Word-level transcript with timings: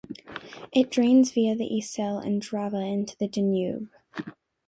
It 0.71 0.89
drains 0.89 1.31
via 1.31 1.55
the 1.55 1.69
Isel 1.69 2.25
and 2.25 2.41
Drava 2.41 2.83
into 2.91 3.15
the 3.17 3.27
Danube. 3.27 3.89